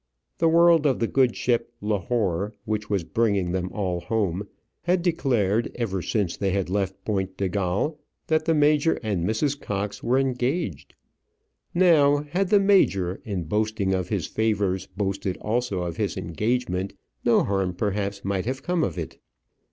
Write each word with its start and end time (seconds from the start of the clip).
The 0.39 0.47
world 0.49 0.87
of 0.87 0.97
the 0.97 1.05
good 1.05 1.35
ship 1.35 1.71
"Lahore," 1.79 2.55
which 2.65 2.89
was 2.89 3.03
bringing 3.03 3.51
them 3.51 3.69
all 3.71 3.99
home, 4.01 4.47
had 4.81 5.03
declared 5.03 5.69
ever 5.75 6.01
since 6.01 6.35
they 6.35 6.49
had 6.49 6.71
left 6.71 7.05
Point 7.05 7.37
de 7.37 7.47
Galle, 7.47 7.99
that 8.25 8.45
the 8.45 8.55
major 8.55 8.99
and 9.03 9.23
Mrs. 9.23 9.61
Cox 9.61 10.01
were 10.01 10.17
engaged. 10.17 10.95
Now, 11.75 12.23
had 12.23 12.49
the 12.49 12.59
major, 12.59 13.21
in 13.25 13.43
boasting 13.43 13.93
of 13.93 14.09
his 14.09 14.25
favours, 14.25 14.87
boasted 14.87 15.37
also 15.37 15.83
of 15.83 15.97
his 15.97 16.17
engagement, 16.17 16.93
no 17.23 17.43
harm 17.43 17.75
perhaps 17.75 18.25
might 18.25 18.45
have 18.47 18.63
come 18.63 18.83
of 18.83 18.97
it. 18.97 19.19